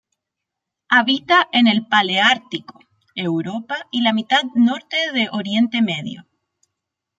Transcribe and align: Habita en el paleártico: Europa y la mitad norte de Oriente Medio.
Habita 0.89 1.47
en 1.51 1.67
el 1.67 1.85
paleártico: 1.85 2.79
Europa 3.13 3.87
y 3.91 4.01
la 4.01 4.13
mitad 4.13 4.41
norte 4.55 4.97
de 5.13 5.29
Oriente 5.31 5.83
Medio. 5.83 6.25